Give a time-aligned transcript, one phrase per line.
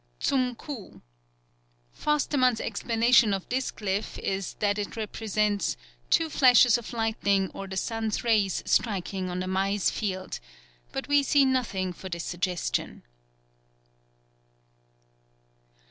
[0.19, 0.29] 18th.
[0.29, 1.01] Cum ku.
[1.93, 5.77] Forstemann's explanation of this glyph is that it represents
[6.09, 10.39] "two flashes of lightning or the sun's rays striking on a maize field,"
[10.91, 13.03] but we see nothing for this suggestion.